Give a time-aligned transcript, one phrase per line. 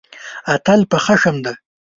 [0.53, 1.53] اتل په خښم دی.